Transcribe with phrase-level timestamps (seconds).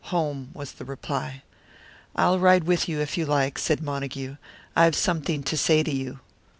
[0.05, 1.43] "Home," was the reply.
[2.15, 4.37] "I'll ride with you, if you like," said Montague.
[4.75, 6.19] "I've something to say to you."